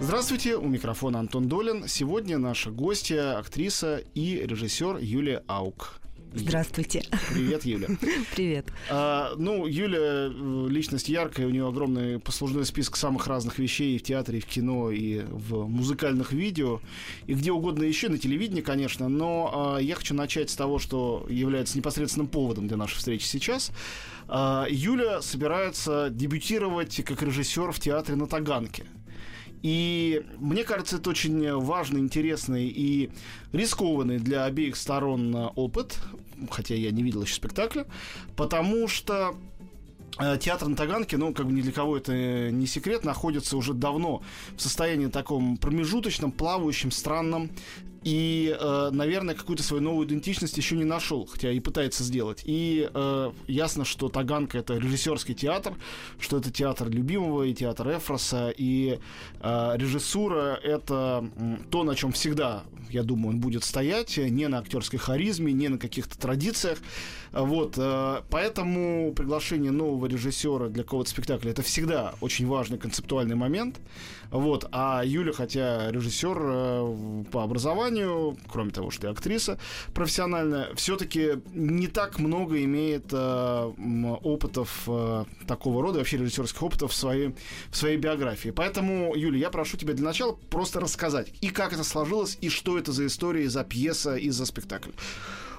[0.00, 1.88] Здравствуйте, у микрофона Антон Долин.
[1.88, 6.00] Сегодня наша гостья, актриса и режиссер Юлия Аук.
[6.34, 7.02] Здравствуйте.
[7.32, 7.88] Привет, Юля.
[8.36, 8.66] Привет.
[8.90, 13.98] А, ну, Юля э, личность яркая, у нее огромный послужной список самых разных вещей и
[13.98, 16.80] в театре, и в кино, и в музыкальных видео,
[17.26, 19.08] и где угодно еще, на телевидении, конечно.
[19.08, 23.72] Но а, я хочу начать с того, что является непосредственным поводом для нашей встречи сейчас.
[24.28, 28.84] А, Юля собирается дебютировать как режиссер в театре на Таганке.
[29.62, 33.10] И мне кажется, это очень важный, интересный и
[33.52, 35.98] рискованный для обеих сторон э, опыт,
[36.50, 37.86] хотя я не видел еще спектакля,
[38.36, 39.34] потому что
[40.18, 43.74] э, Театр на Таганке, ну, как бы ни для кого это не секрет, находится уже
[43.74, 44.22] давно
[44.56, 47.50] в состоянии таком промежуточном, плавающем, странном
[48.08, 52.40] и, э, наверное, какую-то свою новую идентичность еще не нашел, хотя и пытается сделать.
[52.46, 55.74] И э, ясно, что Таганка это режиссерский театр,
[56.18, 58.98] что это театр любимого и театр Эфроса, и
[59.40, 61.28] э, режиссура это
[61.70, 65.76] то, на чем всегда, я думаю, он будет стоять, не на актерской харизме, не на
[65.76, 66.78] каких-то традициях.
[67.30, 67.78] Вот,
[68.30, 73.78] поэтому приглашение нового режиссера для какого-то спектакля это всегда очень важный концептуальный момент.
[74.30, 77.97] Вот, а Юля, хотя режиссер по образованию,
[78.50, 79.58] кроме того, что и актриса
[79.94, 83.72] профессиональная, все-таки не так много имеет э,
[84.22, 87.34] опытов э, такого рода, вообще режиссерских опытов в своей,
[87.70, 88.50] в своей биографии.
[88.50, 92.78] Поэтому, Юля, я прошу тебя для начала просто рассказать, и как это сложилось, и что
[92.78, 94.90] это за история, за пьеса и за спектакль.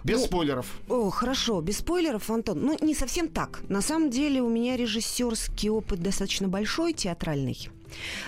[0.04, 0.66] Без ну, спойлеров.
[0.88, 2.62] О, хорошо, без спойлеров, Антон.
[2.62, 3.62] Ну, не совсем так.
[3.70, 7.70] На самом деле у меня режиссерский опыт достаточно большой, театральный.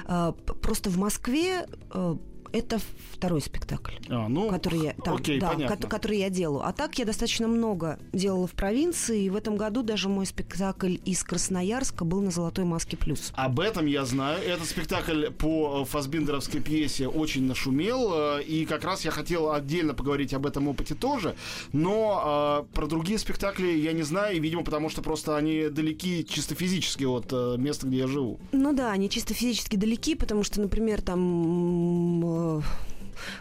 [0.06, 2.16] А, просто в Москве э,
[2.54, 2.80] это
[3.14, 6.66] второй спектакль, а, ну, который, я, да, окей, да, ко- который я делаю.
[6.66, 10.98] А так я достаточно много делала в провинции, и в этом году даже мой спектакль
[11.06, 13.32] из Красноярска был на «Золотой маске плюс».
[13.36, 14.42] Об этом я знаю.
[14.44, 20.34] Этот спектакль по фасбиндеровской пьесе очень нашумел, э, и как раз я хотел отдельно поговорить
[20.34, 21.36] об этом опыте тоже,
[21.74, 26.56] но э, про другие спектакли я не знаю, видимо, потому что просто они далеки чисто
[26.56, 28.40] физически от э, места, где я живу.
[28.52, 31.22] Ну да, они чисто физически далеки, потому что, например, там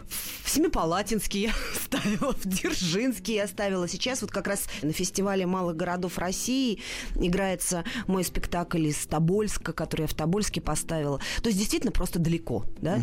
[0.08, 1.52] в Семипалатинский я
[1.84, 3.88] ставила, в Дзержинский я ставила.
[3.88, 6.80] Сейчас вот как раз на фестивале малых городов России
[7.14, 11.18] играется мой спектакль из Тобольска, который я в Тобольске поставила.
[11.42, 12.96] То есть действительно просто далеко, да?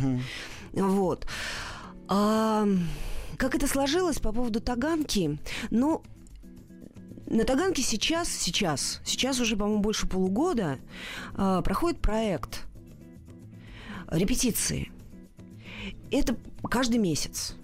[0.74, 0.88] Угу.
[0.88, 1.28] Вот.
[2.10, 2.68] А,
[3.38, 5.40] как это сложилось по поводу Таганки?
[5.70, 6.04] Ну,
[7.28, 10.80] на Таганке сейчас, сейчас, сейчас уже, по-моему, больше полугода
[11.38, 12.66] э, проходит проект
[14.10, 14.92] репетиции.
[16.12, 16.38] Это
[16.70, 17.56] каждый месяц.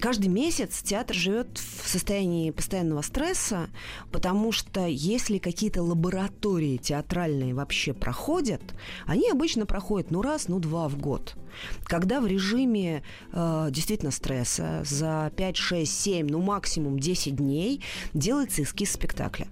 [0.00, 3.68] Каждый месяц театр живет в состоянии постоянного стресса,
[4.10, 8.62] потому что если какие-то лаборатории театральные вообще проходят,
[9.06, 11.36] они обычно проходят ну раз, ну два в год.
[11.84, 17.80] Когда в режиме э, действительно стресса за 5, 6, 7, ну максимум 10 дней
[18.14, 19.46] делается эскиз спектакля.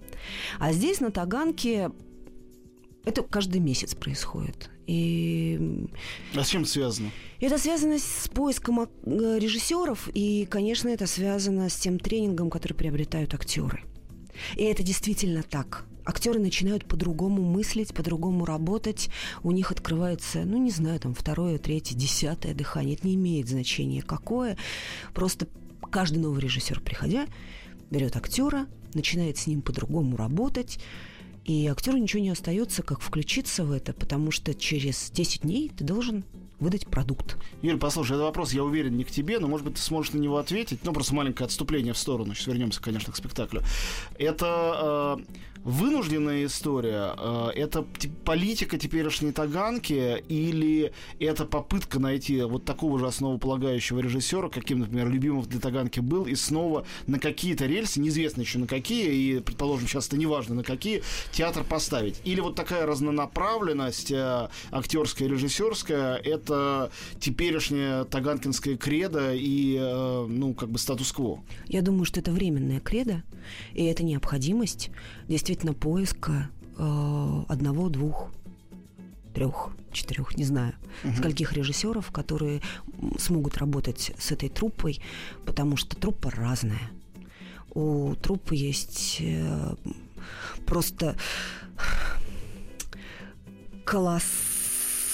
[0.59, 1.93] А здесь на Таганке
[3.05, 4.71] это каждый месяц происходит.
[4.93, 5.89] И...
[6.35, 7.11] А с чем связано?
[7.41, 8.87] Это связано с поиском э,
[9.39, 13.85] режиссеров, и, конечно, это связано с тем тренингом, который приобретают актеры.
[14.55, 15.87] И это действительно так.
[16.05, 19.09] Актеры начинают по-другому мыслить, по-другому работать.
[19.43, 22.97] У них открывается, ну, не знаю, там, второе, третье, десятое дыхание.
[22.97, 24.59] Это не имеет значения какое.
[25.15, 25.47] Просто
[25.91, 27.27] каждый новый режиссер, приходя,
[27.91, 30.79] берет актера, начинает с ним по-другому работать,
[31.45, 35.85] и актеру ничего не остается, как включиться в это, потому что через 10 дней ты
[35.85, 36.25] должен
[36.61, 37.37] выдать продукт.
[37.61, 40.19] Юль, послушай, это вопрос, я уверен, не к тебе, но, может быть, ты сможешь на
[40.19, 40.81] него ответить.
[40.85, 42.35] Ну, просто маленькое отступление в сторону.
[42.35, 43.63] Сейчас вернемся, конечно, к спектаклю.
[44.17, 45.35] Это э,
[45.65, 47.15] вынужденная история?
[47.19, 47.85] Э, это
[48.25, 55.49] политика теперешней Таганки или это попытка найти вот такого же основополагающего режиссера, каким, например, Любимов
[55.49, 60.09] для Таганки был, и снова на какие-то рельсы, неизвестно еще на какие, и, предположим, сейчас
[60.09, 62.21] это не важно на какие, театр поставить?
[62.25, 70.71] Или вот такая разнонаправленность э, актерская, режиссерская, это теперешняя таганкинская кредо и, э, ну, как
[70.71, 71.43] бы статус-кво?
[71.67, 73.23] Я думаю, что это временная кредо,
[73.75, 74.91] и это необходимость
[75.33, 78.31] действительно поиска э, одного, двух,
[79.33, 80.75] трех, четырех, не знаю,
[81.05, 81.17] Мгм.
[81.17, 82.61] скольких режиссеров, которые
[83.19, 85.01] смогут работать с этой труппой,
[85.47, 86.91] потому что труппа разная.
[87.75, 89.75] У труппы есть э,
[90.67, 91.17] просто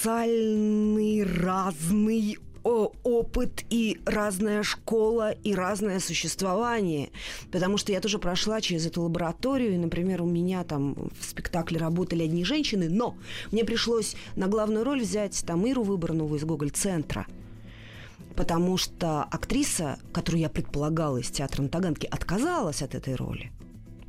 [0.02, 7.10] колоссальный разный опыт и разная школа и разное существование.
[7.50, 11.78] Потому что я тоже прошла через эту лабораторию, и, например, у меня там в спектакле
[11.78, 13.16] работали одни женщины, но
[13.52, 17.26] мне пришлось на главную роль взять там Иру Выборнову из Гоголь-центра.
[18.36, 23.50] Потому что актриса, которую я предполагала из театра на Таганке, отказалась от этой роли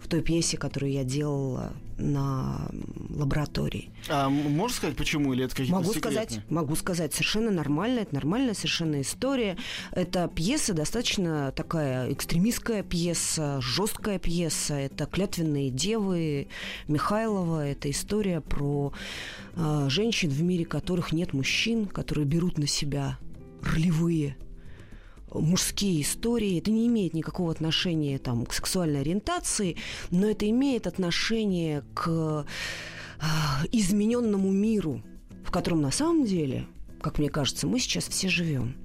[0.09, 2.69] той пьесе, которую я делала на
[3.09, 3.91] лаборатории.
[4.07, 5.33] А можешь сказать, почему?
[5.33, 6.25] Или это какие-то Могу секретные?
[6.25, 9.57] сказать, могу сказать, совершенно нормально, это нормальная совершенно история.
[9.91, 14.75] Это пьеса достаточно такая экстремистская пьеса, жесткая пьеса.
[14.75, 16.47] Это клятвенные девы
[16.88, 17.67] Михайлова.
[17.67, 18.94] Это история про
[19.56, 23.17] э, женщин в мире, которых нет мужчин, которые берут на себя
[23.61, 24.38] ролевые
[25.33, 26.57] мужские истории.
[26.57, 29.77] Это не имеет никакого отношения там, к сексуальной ориентации,
[30.11, 32.45] но это имеет отношение к
[33.19, 33.25] э,
[33.71, 35.01] измененному миру,
[35.43, 36.67] в котором на самом деле,
[37.01, 38.75] как мне кажется, мы сейчас все живем.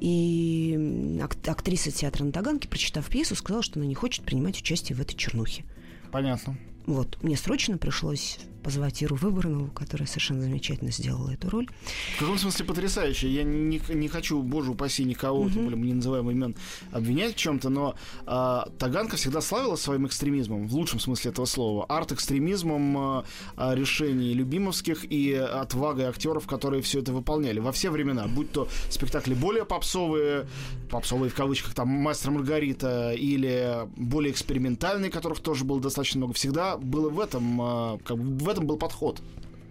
[0.00, 5.00] И актриса театра на Таганке, прочитав пьесу, сказала, что она не хочет принимать участие в
[5.00, 5.64] этой чернухе.
[6.10, 6.58] Понятно.
[6.86, 7.22] Вот.
[7.22, 11.68] Мне срочно пришлось позвать Иру Выборнову, которая совершенно замечательно сделала эту роль.
[12.16, 13.28] В каком смысле потрясающе?
[13.28, 16.56] Я не, не хочу, боже упаси, никого, тем более мы не называем имен,
[16.90, 17.94] обвинять в чем-то, но
[18.26, 21.84] а, Таганка всегда славилась своим экстремизмом, в лучшем смысле этого слова.
[21.88, 28.26] Арт-экстремизмом а, решений любимовских и отвагой актеров, которые все это выполняли во все времена.
[28.26, 30.46] Будь то спектакли более попсовые,
[30.90, 36.34] попсовые в кавычках, там «Мастер Маргарита», или более экспериментальные, которых тоже было достаточно много.
[36.34, 39.20] Всегда было в этом, а, как бы в этом был подход.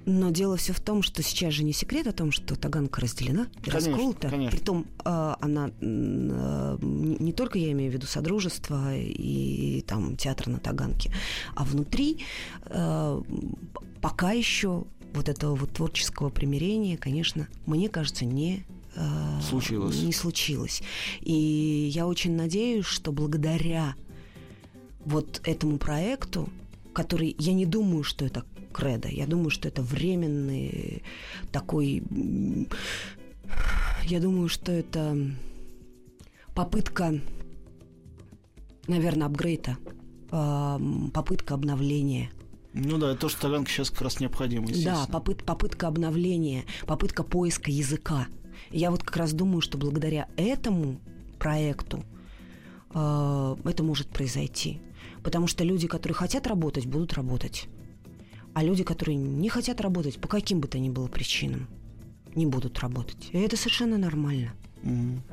[0.05, 3.47] Но дело все в том, что сейчас же не секрет о том, что Таганка разделена
[3.65, 4.29] и Конечно, расколота.
[4.29, 4.57] конечно.
[4.57, 10.59] Притом э, она э, не только я имею в виду Содружество и там театр на
[10.59, 11.13] Таганке,
[11.55, 12.19] а внутри
[12.65, 13.21] э,
[14.01, 14.83] пока еще
[15.13, 18.65] вот этого вот творческого примирения, конечно, мне кажется, не
[19.49, 20.03] Случилось.
[20.03, 20.83] Не случилось.
[21.21, 23.95] И я очень надеюсь, что благодаря
[25.03, 26.47] вот этому проекту,
[26.93, 31.03] который, я не думаю, что это кредо, я думаю, что это временный
[31.51, 32.03] такой,
[34.03, 35.17] я думаю, что это
[36.53, 37.19] попытка,
[38.87, 39.77] наверное, апгрейда,
[40.31, 42.31] ам, попытка обновления.
[42.73, 47.23] Ну да, это то, что Таганка сейчас как раз необходимо, Да, попыт- попытка обновления, попытка
[47.23, 48.27] поиска языка.
[48.71, 50.99] Я вот как раз думаю, что благодаря этому
[51.37, 52.03] проекту
[52.95, 54.79] э, это может произойти.
[55.21, 57.67] Потому что люди, которые хотят работать, будут работать.
[58.53, 61.67] А люди, которые не хотят работать, по каким бы то ни было причинам,
[62.35, 63.29] не будут работать.
[63.31, 64.53] И это совершенно нормально.
[64.83, 65.23] Мгм.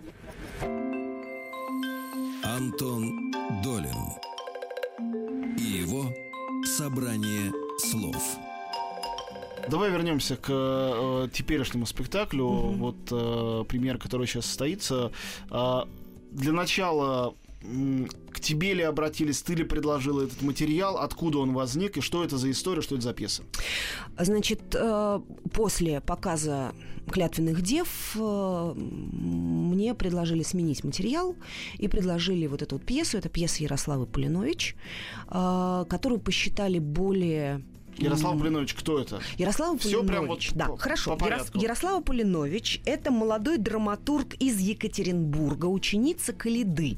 [2.43, 3.33] Антон
[3.63, 3.97] Долин
[5.59, 6.13] и его
[6.65, 8.39] собрание слов.
[9.69, 12.47] Давай вернемся к э, теперешнему спектаклю.
[12.47, 15.13] Вот э, премьер, который сейчас состоится.
[15.51, 15.87] А,
[16.33, 17.35] для начала
[18.41, 22.37] к тебе ли обратились, ты ли предложила этот материал, откуда он возник и что это
[22.39, 23.43] за история, что это за пьеса?
[24.19, 25.21] Значит, э,
[25.53, 26.73] после показа
[27.11, 31.37] клятвенных дев э, мне предложили сменить материал
[31.79, 33.19] и предложили вот эту вот пьесу.
[33.19, 34.77] Это пьеса Ярославы Полинович,
[35.29, 37.63] э, которую посчитали более...
[37.99, 39.21] Ярослав м, Блинович, кто это?
[39.37, 40.51] Ярослава Всё прям Полинович.
[40.51, 41.17] вот да, по- хорошо.
[41.17, 41.51] по Ярос-.
[41.55, 46.97] Ярослава Полинович– это молодой драматург из Екатеринбурга, ученица Калиды.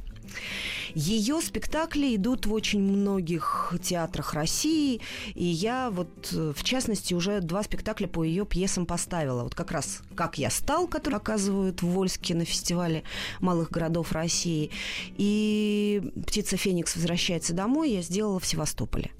[0.95, 5.01] Ее спектакли идут в очень многих театрах России,
[5.35, 9.43] и я вот, э, в частности, уже два спектакля по ее пьесам поставила.
[9.43, 13.05] Вот как раз «Как я стал», который показывают в Вольске на фестивале
[13.41, 14.71] малых городов России,
[15.17, 19.11] и «Птица Феникс возвращается домой» я сделала в Севастополе.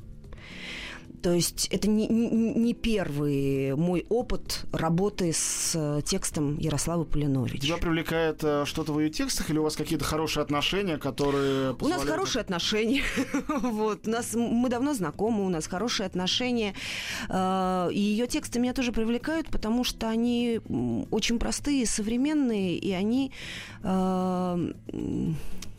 [1.23, 7.61] То есть это не, не- первый мой опыт работы с э, текстом Ярославы Полинович.
[7.63, 11.73] Тебя привлекает э, что-то в ее текстах или у вас какие-то хорошие отношения, которые У
[11.73, 13.03] нас позволяют- хорошие отношения.
[13.49, 14.09] вот.
[14.09, 16.75] У нас, мы давно знакомы, у нас хорошие отношения.
[17.29, 20.61] Э, И ее тексты меня тоже привлекают, потому что они
[21.11, 23.31] очень простые, современные, и они,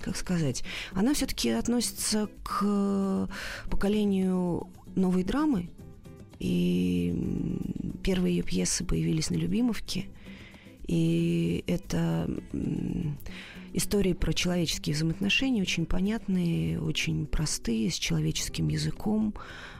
[0.04, 3.30] как сказать, она все-таки относится к
[3.70, 5.70] поколению новой драмы.
[6.40, 7.14] И
[8.04, 10.08] первые ее пьесы появились на Любимовке.
[10.88, 12.30] И это
[13.74, 19.34] истории про человеческие взаимоотношения, очень понятные, очень простые, с человеческим языком,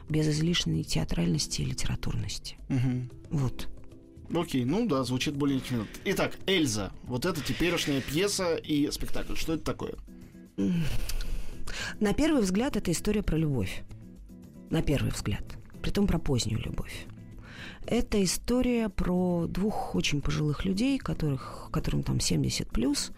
[0.08, 2.56] без излишней театральности и литературности.
[2.68, 3.10] Мгм.
[3.30, 3.68] Вот.
[4.34, 5.86] Окей, ну да, звучит более чем.
[6.06, 6.92] Итак, Эльза.
[7.04, 9.34] Вот это теперешняя пьеса и спектакль.
[9.36, 9.94] Что это такое?
[12.00, 13.82] На первый взгляд это история про любовь.
[14.74, 15.44] На первый взгляд.
[15.82, 17.06] Притом про позднюю любовь.
[17.86, 23.12] Это история про двух очень пожилых людей, которых, которым там 70 плюс,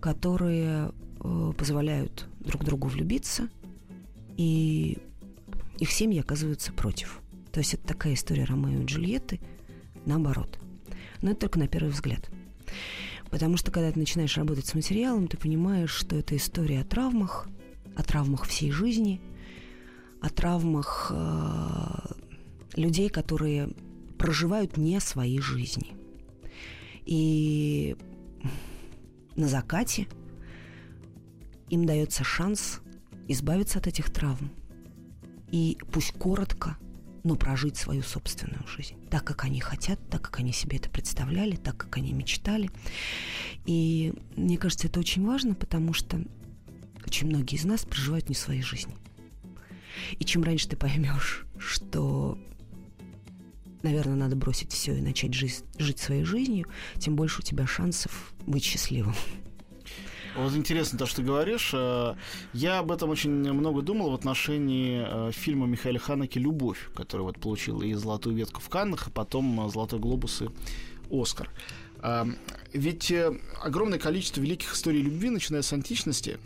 [0.00, 0.92] которые
[1.24, 3.48] э, позволяют друг другу влюбиться,
[4.36, 4.98] и
[5.78, 7.22] их семьи оказываются против.
[7.52, 9.40] То есть это такая история Ромео и Джульетты,
[10.04, 10.58] наоборот.
[11.22, 12.28] Но это только на первый взгляд.
[13.30, 17.48] Потому что когда ты начинаешь работать с материалом, ты понимаешь, что это история о травмах,
[17.96, 19.22] о травмах всей жизни,
[20.22, 22.14] о травмах э,
[22.76, 23.68] людей, которые
[24.18, 25.96] проживают не свои жизни.
[27.04, 27.96] И
[29.34, 30.06] на закате
[31.68, 32.80] им дается шанс
[33.26, 34.50] избавиться от этих травм.
[35.50, 36.76] И пусть коротко,
[37.24, 38.94] но прожить свою собственную жизнь.
[39.10, 42.70] Так, как они хотят, так, как они себе это представляли, так, как они мечтали.
[43.66, 46.22] И мне кажется, это очень важно, потому что
[47.04, 48.96] очень многие из нас проживают не свои жизни.
[50.18, 52.38] И чем раньше ты поймешь, что
[53.82, 56.66] наверное, надо бросить все и начать жить, жить своей жизнью,
[56.98, 59.14] тем больше у тебя шансов быть счастливым.
[60.36, 61.72] Вот интересно то, что ты говоришь.
[61.74, 62.14] Э,
[62.54, 67.38] я об этом очень много думал в отношении э, фильма Михаила Ханеки «Любовь», который вот
[67.38, 70.48] получил и «Золотую ветку» в Каннах, а потом «Золотой глобус» и
[71.10, 71.50] «Оскар».
[72.72, 76.38] Ведь э, огромное количество великих историй любви, начиная с античности,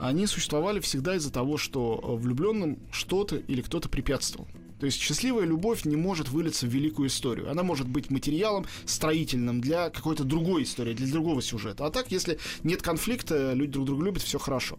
[0.00, 4.48] они существовали всегда из-за того, что влюбленным что-то или кто-то препятствовал.
[4.80, 7.50] То есть счастливая любовь не может вылиться в великую историю.
[7.50, 11.84] Она может быть материалом строительным для какой-то другой истории, для другого сюжета.
[11.84, 14.78] А так, если нет конфликта, люди друг друга любят, все хорошо.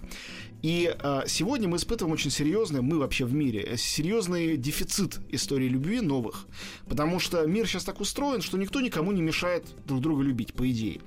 [0.64, 5.68] И э, сегодня мы испытываем очень серьезный, мы вообще в мире, э, серьезный дефицит истории
[5.68, 6.48] любви новых.
[6.88, 10.70] Потому что мир сейчас так устроен, что никто никому не мешает друг друга любить, по
[10.70, 11.00] идее.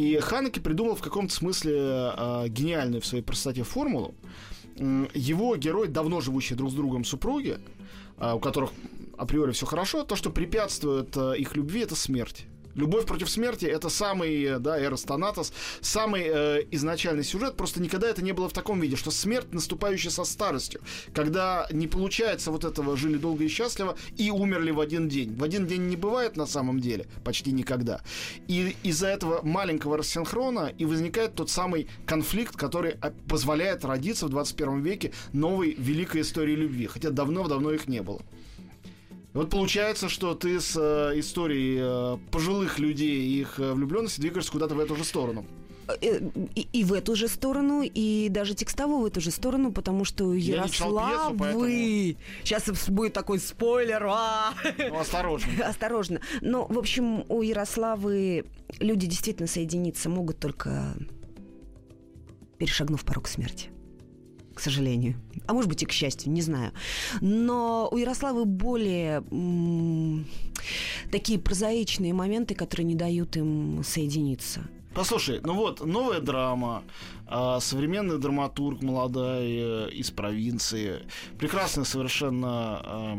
[0.00, 4.14] И Ханеке придумал в каком-то смысле э, гениальную в своей простоте формулу.
[4.78, 7.58] Его герой, давно живущие друг с другом супруги,
[8.16, 8.70] а, у которых
[9.18, 12.46] априори все хорошо, то, что препятствует э, их любви, это смерть.
[12.74, 18.08] Любовь против смерти это самый, э, да, Эрос Танатос, самый э, изначальный сюжет, просто никогда
[18.08, 20.80] это не было в таком виде, что смерть, наступающая со старостью,
[21.14, 25.34] когда не получается вот этого жили долго и счастливо и умерли в один день.
[25.34, 28.00] В один день не бывает на самом деле, почти никогда.
[28.46, 32.96] И из-за этого маленького рассинхрона и возникает тот самый конфликт, который
[33.28, 38.20] позволяет родиться в 21 веке новой великой истории любви, хотя давно-давно их не было.
[39.32, 44.50] Вот получается, что ты с э, историей э, пожилых людей и их э, влюбленности двигаешься
[44.50, 45.46] куда-то в эту же сторону.
[46.00, 46.18] Э,
[46.56, 50.34] и, и в эту же сторону, и даже текстовую в эту же сторону, потому что
[50.34, 51.36] Ярославы...
[51.38, 51.64] Поэтому...
[52.42, 54.04] Сейчас будет такой спойлер.
[54.08, 54.52] А!
[54.78, 55.48] Ну, осторожно.
[55.64, 56.20] осторожно.
[56.40, 58.46] Но, в общем, у Ярославы
[58.80, 60.96] люди действительно соединиться могут только
[62.58, 63.70] перешагнув порог смерти
[64.60, 65.14] к сожалению.
[65.46, 66.72] А может быть и к счастью, не знаю.
[67.22, 70.26] Но у Ярославы более м-
[71.10, 74.60] такие прозаичные моменты, которые не дают им соединиться.
[74.94, 76.82] Послушай, ну вот, новая драма,
[77.26, 81.06] а, современный драматург молодая э, из провинции,
[81.38, 83.16] прекрасная совершенно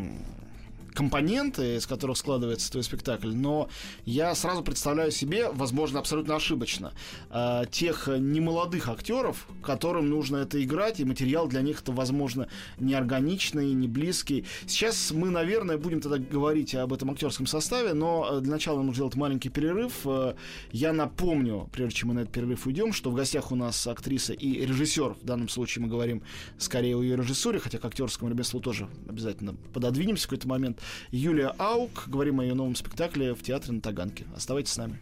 [0.93, 3.69] компоненты, из которых складывается твой спектакль, но
[4.05, 6.93] я сразу представляю себе, возможно, абсолютно ошибочно,
[7.29, 12.47] э, тех немолодых актеров, которым нужно это играть, и материал для них это, возможно,
[12.79, 14.45] неорганичный, не близкий.
[14.67, 18.93] Сейчас мы, наверное, будем тогда говорить об этом актерском составе, но э, для начала нужно
[18.93, 20.05] сделать маленький перерыв.
[20.05, 20.35] Э,
[20.71, 24.33] я напомню, прежде чем мы на этот перерыв уйдем, что в гостях у нас актриса
[24.33, 26.23] и режиссер, в данном случае мы говорим
[26.57, 30.80] скорее о ее режиссуре, хотя к актерскому ремеслу тоже обязательно пододвинемся в какой-то момент.
[31.11, 32.05] Юлия Аук.
[32.07, 34.25] Говорим о ее новом спектакле в театре на Таганке.
[34.35, 34.99] Оставайтесь с нами.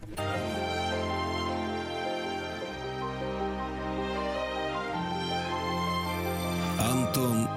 [6.78, 7.48] Антон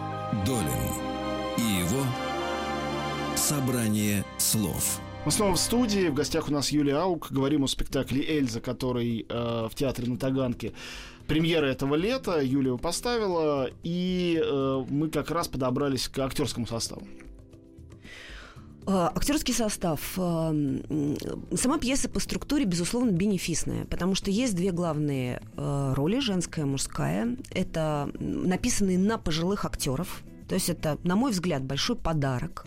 [0.46, 0.68] Долин
[1.58, 2.04] и его
[3.36, 5.00] «Собрание слов».
[5.26, 6.10] Мы снова в студии.
[6.10, 7.32] В гостях у нас Юлия Аук.
[7.32, 10.74] Говорим о спектакле «Эльза», который э, в театре на Таганке
[11.28, 12.42] премьера этого лета.
[12.42, 17.08] Юлия поставила, и э, мы как раз подобрались к актерскому составу.
[18.86, 20.02] Э, актерский состав.
[20.16, 26.66] Сама пьеса по структуре, безусловно, бенефисная, потому что есть две главные э, роли, женская и
[26.66, 27.38] мужская.
[27.52, 30.24] Это написанные на пожилых актеров.
[30.48, 32.66] То есть это, на мой взгляд, большой подарок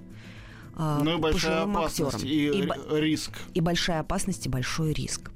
[0.78, 2.28] ну и большая опасность актерам.
[2.28, 3.32] и, и риск.
[3.54, 5.30] И большая опасность, и большой риск.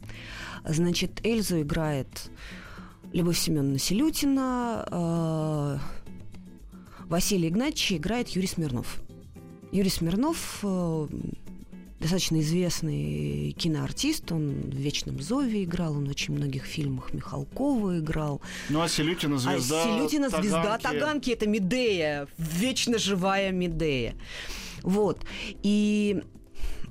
[0.64, 2.30] Значит, Эльзу играет
[3.14, 5.80] Любовь Семеновна Селютина,
[7.06, 9.00] Василий Игнатьевич играет Юрий Смирнов.
[9.72, 11.06] Юрий Смирнов э,
[12.00, 18.40] достаточно известный киноартист, он в «Вечном зове» играл, он в очень многих фильмах Михалкова играл.
[18.68, 21.00] Ну, а Селютина звезда А Селютина звезда Таганки.
[21.00, 24.14] Таганки, это Медея, вечно живая Медея.
[24.82, 25.24] Вот.
[25.62, 26.22] И,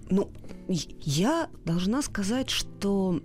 [0.09, 0.31] ну,
[0.67, 3.19] я должна сказать, что...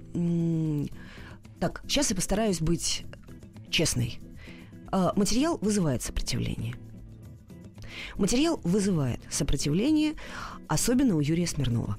[1.61, 3.05] Так, сейчас я постараюсь быть
[3.71, 4.19] честной.
[4.91, 6.75] А, Материал вызывает сопротивление.
[8.17, 10.15] Материал вызывает сопротивление,
[10.69, 11.97] особенно у Юрия Смирнова.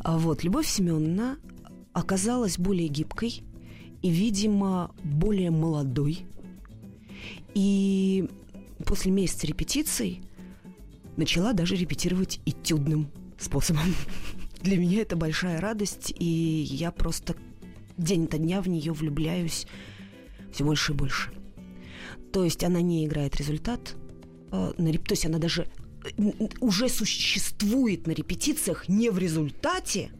[0.00, 1.38] А Вот, Любовь Семеновна
[1.92, 3.42] оказалась более гибкой
[4.02, 6.26] и, видимо, более молодой.
[7.54, 8.28] И
[8.84, 10.22] после месяца репетиций
[11.16, 13.94] начала даже репетировать этюдным способом.
[14.62, 17.34] Для меня это большая радость, и я просто
[17.96, 19.66] день ото дня в нее влюбляюсь
[20.52, 21.30] все больше и больше.
[22.32, 23.96] То есть она не играет результат,
[24.52, 25.66] э, на реп- то есть она даже
[26.04, 26.30] э,
[26.60, 30.10] уже существует на репетициях не в результате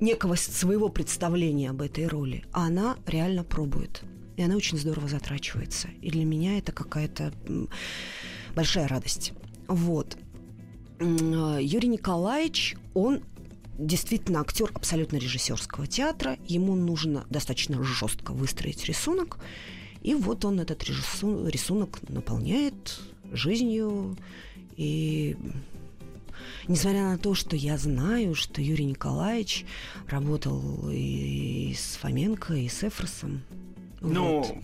[0.00, 4.02] некого своего представления об этой роли, а она реально пробует.
[4.36, 5.88] И она очень здорово затрачивается.
[6.02, 7.32] И для меня это какая-то
[8.54, 9.32] большая радость.
[9.68, 10.16] Вот.
[10.98, 13.22] Э, Юрий Николаевич, он
[13.78, 16.38] действительно актер абсолютно режиссерского театра.
[16.46, 19.38] Ему нужно достаточно жестко выстроить рисунок.
[20.06, 23.00] И вот он этот рисунок наполняет
[23.32, 24.16] жизнью.
[24.76, 25.36] И
[26.68, 29.66] несмотря на то, что я знаю, что Юрий Николаевич
[30.06, 33.42] работал и с Фоменко, и с Эфросом.
[34.00, 34.54] Ну, Вот.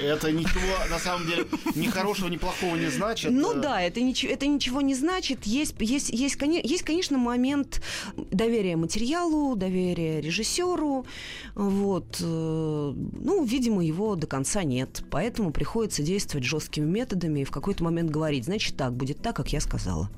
[0.00, 3.32] Это ничего, на самом деле, ни хорошего, ни плохого не значит.
[3.32, 5.44] Ну Э, да, это ничего, это ничего не значит.
[5.44, 7.82] Есть, есть, есть, есть, конечно, момент
[8.16, 11.06] доверия материалу, доверия режиссеру.
[11.54, 12.18] Вот.
[12.20, 15.02] э, Ну, видимо, его до конца нет.
[15.10, 19.52] Поэтому приходится действовать жесткими методами и в какой-то момент говорить, значит так, будет так, как
[19.52, 20.10] я сказала.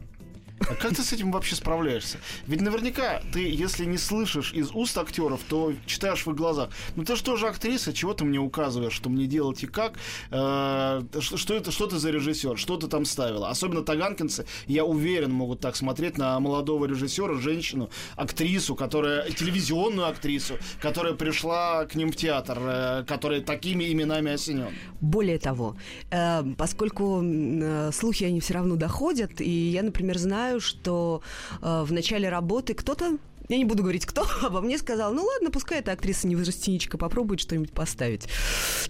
[0.61, 2.19] А как ты с этим вообще справляешься?
[2.47, 6.71] Ведь наверняка ты, если не слышишь из уст актеров, то читаешь в их глазах.
[6.97, 9.95] Ну ты что же актриса, чего ты мне указываешь, что мне делать и как?
[10.31, 12.59] Э, что, это, что ты за режиссер?
[12.59, 13.51] Что ты там ставила?
[13.51, 20.55] Особенно таганкинцы, я уверен, могут так смотреть на молодого режиссера, женщину, актрису, которая телевизионную актрису,
[20.81, 24.69] которая пришла к ним в театр, э, которая такими именами осенен.
[25.01, 25.77] Более того,
[26.11, 27.23] э, поскольку
[27.93, 31.23] слухи они все равно доходят, и я, например, знаю, что
[31.63, 35.13] э, в начале работы кто-то я не буду говорить, кто обо мне сказал.
[35.13, 38.29] Ну ладно, пускай эта актриса неврастеничка попробует что-нибудь поставить.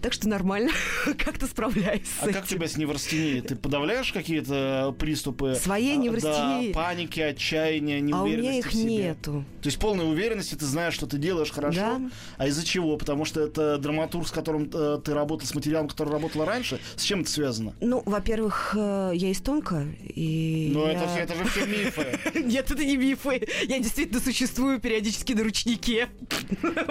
[0.00, 0.70] Так что нормально,
[1.18, 3.40] как-то справляюсь А как тебя с неврастенией?
[3.40, 5.54] Ты подавляешь какие-то приступы?
[5.54, 6.72] Своей а, неврастении?
[6.72, 9.44] Да, паники, отчаяния, А у неуверенности меня их нету.
[9.62, 11.78] То есть полной уверенности, ты знаешь, что ты делаешь хорошо.
[11.78, 12.00] Да.
[12.36, 12.96] А из-за чего?
[12.96, 16.80] Потому что это драматург, с которым э, ты работал, с материалом, который работала раньше.
[16.96, 17.74] С чем это связано?
[17.80, 22.18] Ну, во-первых, э, я из Тонка, и Ну, я- это, это же все мифы.
[22.40, 23.46] Нет, это не мифы.
[23.68, 24.47] Я действительно существую
[24.80, 26.08] периодически на ручнике.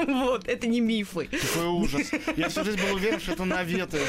[0.08, 1.26] Вот, это не мифы.
[1.28, 2.08] Какой ужас.
[2.36, 4.00] Я всю жизнь был уверен, что это наветы.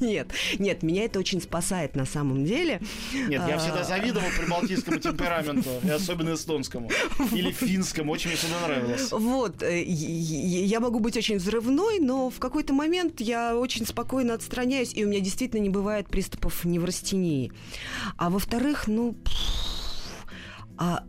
[0.00, 0.28] Нет,
[0.58, 2.80] нет, меня это очень спасает на самом деле.
[3.12, 6.90] Нет, я А, всегда завидовал прибалтийскому темпераменту, и особенно эстонскому.
[7.32, 9.10] Или финскому, очень мне всегда нравилось.
[9.10, 14.92] Вот, э, я могу быть очень взрывной, но в какой-то момент я очень спокойно отстраняюсь,
[14.94, 17.52] и у меня действительно не бывает приступов неврастении.
[18.16, 19.32] А во-вторых, ну, пф,
[20.76, 21.04] а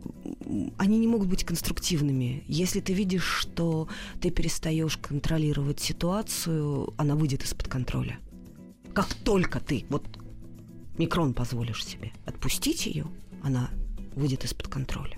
[0.78, 2.44] они не могут быть конструктивными.
[2.46, 3.88] Если ты видишь, что
[4.20, 8.18] ты перестаешь контролировать ситуацию, она выйдет из-под контроля.
[8.94, 10.06] Как только ты вот
[10.98, 13.06] микрон позволишь себе отпустить ее,
[13.42, 13.70] она
[14.14, 15.16] выйдет из-под контроля.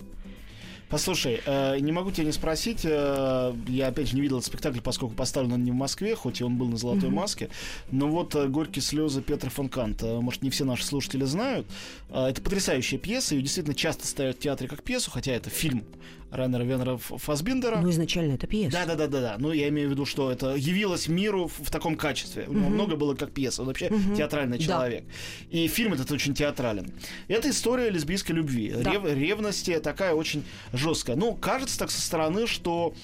[0.88, 4.80] Послушай, э, не могу тебя не спросить, э, я опять же не видел этот спектакль,
[4.80, 7.48] поскольку поставлен он не в Москве, хоть и он был на «Золотой маске»,
[7.90, 11.66] но вот э, «Горькие слезы» Петра фон Канта, может, не все наши слушатели знают,
[12.10, 15.84] Э, это потрясающая пьеса, ее действительно часто ставят в театре как пьесу, хотя это фильм
[16.30, 17.80] Райнера Венера Ф- Фассбиндера.
[17.80, 18.72] Ну, изначально это пьеса.
[18.72, 19.36] Да, да, да, да, да.
[19.38, 22.44] Ну, я имею в виду, что это явилось миру в, в таком качестве.
[22.48, 23.62] У него много было как пьеса.
[23.62, 24.64] Он вообще театральный Да.
[24.64, 25.04] человек.
[25.50, 26.92] И фильм этот очень театрален.
[27.28, 28.74] Это история лесбийской любви.
[28.76, 28.92] Да.
[28.92, 31.16] Рев- ревности такая очень жесткая.
[31.16, 32.94] Ну, кажется так со стороны, что,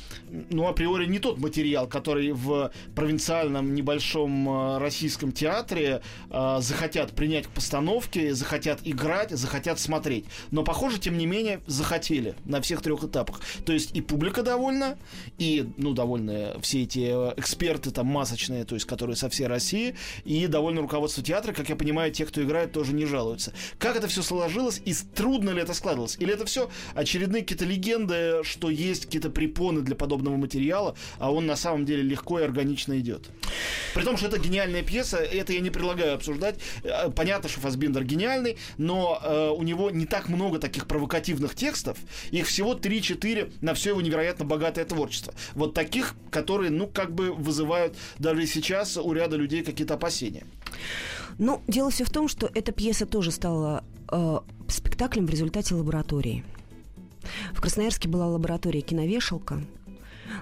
[0.50, 7.46] ну, априори не тот материал, который в провинциальном небольшом э, российском театре э, захотят принять
[7.46, 10.24] к постановке, захотят играть, захотят смотреть.
[10.50, 13.40] Но, похоже, тем не менее, захотели на всех трех этапах.
[13.64, 14.98] То есть и публика довольна,
[15.38, 20.46] и, ну, довольны все эти эксперты там масочные, то есть которые со всей России, и
[20.46, 23.53] довольно руководство театра, как я понимаю, те, кто играет, тоже не жалуются.
[23.79, 26.16] Как это все сложилось, и трудно ли это складывалось?
[26.18, 31.46] Или это все очередные какие-то легенды, что есть какие-то препоны для подобного материала, а он
[31.46, 33.31] на самом деле легко и органично идет?
[33.94, 36.57] При том, что это гениальная пьеса, это я не предлагаю обсуждать.
[36.83, 41.98] Э, понятно, что Фасбиндер гениальный, но э, у него не так много таких провокативных текстов.
[42.31, 45.34] Их всего 3-4 на все его невероятно богатое творчество.
[45.54, 50.44] Вот таких, которые, ну, как бы вызывают даже сейчас у ряда людей какие-то опасения.
[51.38, 54.38] Ну, дело все в том, что эта пьеса тоже стала э,
[54.68, 56.44] спектаклем в результате лаборатории.
[57.52, 59.60] В Красноярске была лаборатория киновешалка,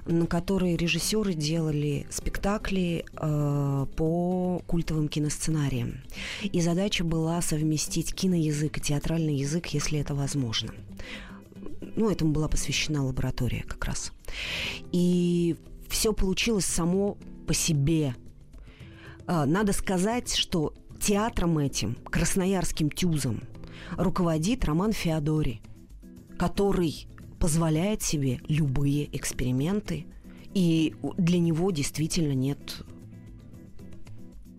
[0.06, 6.02] на которой режиссеры делали спектакли э, по культовым киносценариям.
[6.42, 10.72] И задача была совместить киноязык и театральный язык, если это возможно.
[11.96, 14.12] Ну, этому была посвящена лаборатория как раз.
[14.92, 15.56] И
[15.88, 18.14] все получилось само по себе.
[19.26, 23.42] Э, надо сказать, что театром этим, красноярским тюзом,
[23.92, 25.60] руководит Роман Феодори,
[26.38, 27.06] который
[27.38, 30.06] позволяет себе любые эксперименты,
[30.54, 32.84] и для него действительно нет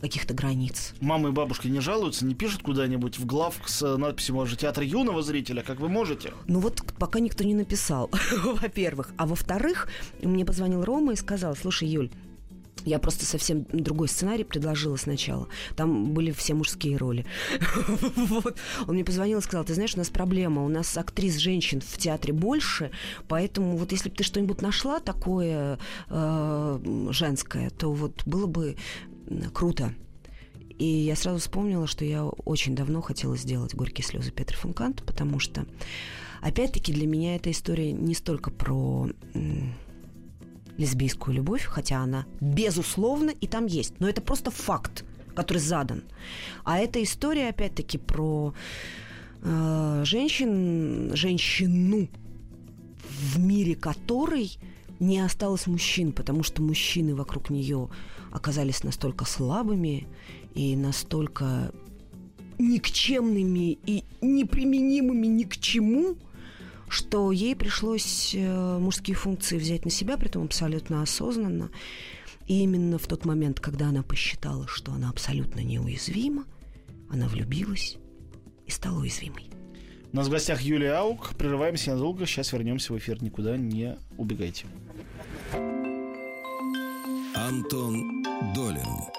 [0.03, 0.93] каких-то границ.
[0.99, 5.23] Мамы и бабушки не жалуются, не пишут куда-нибудь в глав с надписью, может, театр юного
[5.23, 6.33] зрителя, как вы можете?
[6.45, 8.09] Ну вот пока никто не написал,
[8.43, 9.13] во-первых.
[9.15, 9.87] А во-вторых,
[10.21, 12.11] мне позвонил Рома и сказал, слушай, Юль,
[12.83, 15.47] я просто совсем другой сценарий предложила сначала.
[15.77, 17.25] Там были все мужские роли.
[18.17, 18.57] вот.
[18.85, 21.97] Он мне позвонил и сказал, ты знаешь, у нас проблема, у нас актрис женщин в
[21.97, 22.91] театре больше,
[23.29, 28.75] поэтому вот если бы ты что-нибудь нашла такое э, женское, то вот было бы
[29.53, 29.93] круто.
[30.77, 35.39] И я сразу вспомнила, что я очень давно хотела сделать «Горькие слезы» Петра Функанта, потому
[35.39, 35.65] что,
[36.41, 39.09] опять-таки, для меня эта история не столько про
[40.77, 46.03] лесбийскую любовь, хотя она безусловно и там есть, но это просто факт, который задан.
[46.63, 48.53] А эта история, опять-таки, про
[49.43, 52.09] э, женщин, женщину,
[53.09, 54.57] в мире которой
[54.99, 57.89] не осталось мужчин, потому что мужчины вокруг нее
[58.31, 60.07] оказались настолько слабыми
[60.53, 61.71] и настолько
[62.59, 66.15] никчемными и неприменимыми ни к чему–
[66.93, 71.71] что ей пришлось э, мужские функции взять на себя, при этом абсолютно осознанно.
[72.45, 76.45] И именно в тот момент, когда она посчитала, что она абсолютно неуязвима,
[77.09, 77.97] она влюбилась
[78.67, 79.52] и стала уязвимой.
[80.13, 81.33] У нас в гостях Юлия Аук.
[81.39, 82.27] Прерываемся ненадолго.
[82.27, 83.23] Сейчас вернемся в эфир.
[83.23, 84.67] Никуда не убегайте.
[87.35, 88.23] Антон
[88.53, 89.09] Долин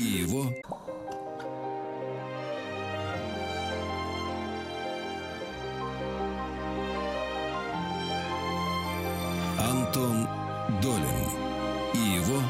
[0.00, 0.52] и его
[9.60, 10.26] Антон
[10.82, 11.30] Долин
[11.94, 12.42] и его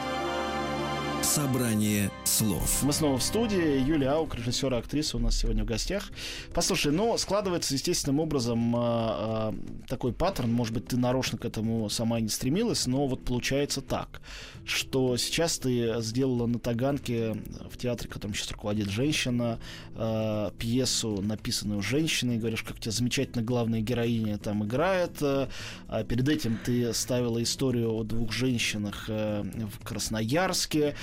[1.32, 2.82] собрание слов.
[2.82, 3.80] Мы снова в студии.
[3.80, 6.10] Юлия Аук, режиссер и актриса у нас сегодня в гостях.
[6.52, 9.52] Послушай, ну, складывается естественным образом э, э,
[9.88, 10.52] такой паттерн.
[10.52, 14.20] Может быть, ты нарочно к этому сама не стремилась, но вот получается так,
[14.66, 17.34] что сейчас ты сделала на Таганке
[17.70, 19.58] в театре, которым сейчас руководит женщина,
[19.94, 22.36] э, пьесу, написанную женщиной.
[22.36, 25.16] Говоришь, как тебя замечательно главная героиня там играет.
[25.22, 30.94] А перед этим ты ставила историю о двух женщинах э, в Красноярске.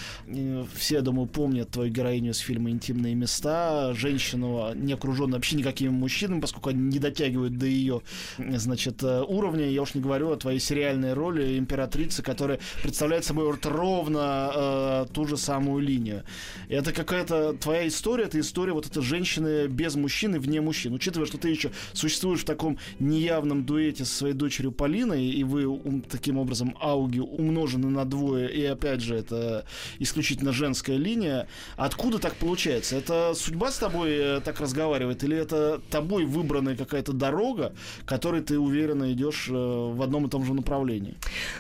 [0.75, 6.39] Все, думаю, помнят твою героиню с фильма «Интимные места», женщину, не окруженную вообще никакими мужчинами,
[6.39, 8.01] поскольку они не дотягивают до ее,
[8.37, 9.67] значит, э, уровня.
[9.67, 15.05] Я уж не говорю о твоей сериальной роли императрицы, которая представляет собой вот ровно э,
[15.11, 16.23] ту же самую линию.
[16.67, 20.93] Это какая-то твоя история, это история вот этой женщины без мужчины, вне мужчин.
[20.93, 26.03] Учитывая, что ты еще существуешь в таком неявном дуэте со своей дочерью Полиной, и вы
[26.07, 29.65] таким образом ауги умножены на двое, и опять же, это
[29.97, 31.47] исключительно женская линия.
[31.77, 32.95] Откуда так получается?
[32.95, 37.73] Это судьба с тобой э, так разговаривает, или это тобой выбранная какая-то дорога,
[38.05, 41.15] которой ты уверенно идешь э, в одном и том же направлении?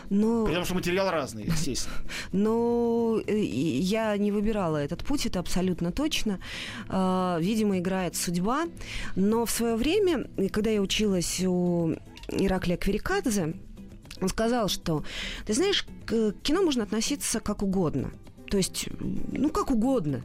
[0.09, 0.45] Ну...
[0.45, 1.95] Потому что материал разный, естественно.
[2.31, 6.39] Ну, э, я не выбирала этот путь, это абсолютно точно.
[6.87, 8.65] Видимо, играет судьба.
[9.15, 11.95] Но в свое время, когда я училась у
[12.31, 13.55] Ираклия Кверикадзе,
[14.21, 15.03] он сказал, что,
[15.45, 18.11] ты знаешь, к кино можно относиться как угодно.
[18.49, 20.23] То есть, ну, как угодно.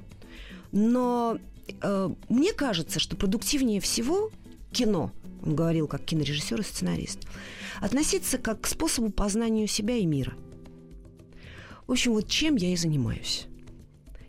[0.72, 1.38] Но
[1.82, 4.30] э, мне кажется, что продуктивнее всего
[4.72, 7.20] кино, он говорил как кинорежиссер и сценарист,
[7.80, 10.34] относиться как к способу познанию себя и мира.
[11.86, 13.46] В общем, вот чем я и занимаюсь.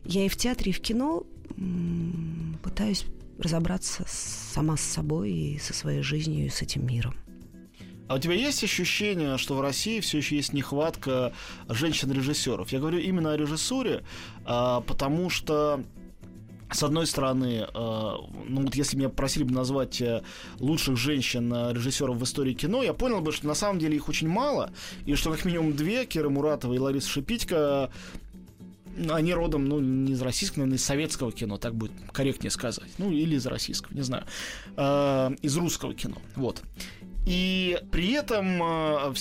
[0.04, 1.26] Я и в театре, и в кино
[1.58, 3.06] м- пытаюсь
[3.40, 7.16] разобраться сама с собой и со своей жизнью, и с этим миром.
[8.08, 11.34] А у тебя есть ощущение, что в России все еще есть нехватка
[11.68, 12.72] женщин-режиссеров?
[12.72, 14.04] Я говорю именно о режиссуре,
[14.46, 15.84] а, потому что
[16.72, 20.24] с одной стороны, а, ну вот если меня просили бы назвать э,
[20.60, 24.72] лучших женщин-режиссеров в истории кино, я понял бы, что на самом деле их очень мало,
[25.06, 27.92] и что как минимум две, Кира Муратова и Лариса Шипитько,
[29.10, 32.90] они родом, ну, не из российского, наверное, из советского кино, так будет корректнее сказать.
[32.98, 34.26] Ну, или из российского, не знаю.
[34.78, 36.18] Э, из русского кино.
[36.36, 36.62] Вот.
[37.26, 39.14] И при этом э,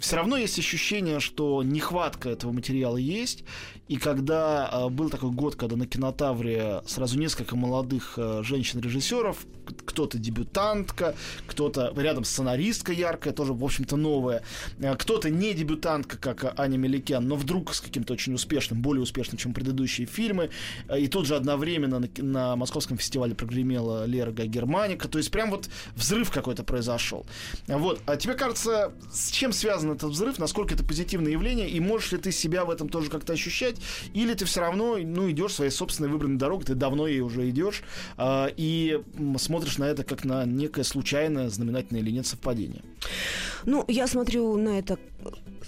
[0.00, 3.44] все равно есть ощущение, что нехватка этого материала есть.
[3.88, 9.46] И когда э, был такой год, когда на кинотавре сразу несколько молодых э, женщин-режиссеров,
[9.84, 11.14] кто-то дебютантка,
[11.46, 14.42] кто-то рядом сценаристка яркая, тоже, в общем-то, новая,
[14.80, 19.36] э, кто-то не дебютантка, как Аня Меликян, но вдруг с каким-то очень успешным, более успешным,
[19.36, 20.50] чем предыдущие фильмы.
[20.96, 25.08] И тут же одновременно на, на Московском фестивале прогремела Лера Германика.
[25.08, 27.24] То есть прям вот взрыв какой-то произошел.
[27.68, 28.00] Вот.
[28.06, 32.18] А тебе кажется, с чем связан этот взрыв, насколько это позитивное явление, и можешь ли
[32.18, 33.75] ты себя в этом тоже как-то ощущать,
[34.14, 37.82] или ты все равно, ну, идешь своей собственной выбранной дорогой, ты давно ей уже идешь,
[38.18, 39.00] э, и
[39.38, 42.82] смотришь на это как на некое случайное, знаменательное или нет совпадение?
[43.64, 44.98] Ну, я смотрю на это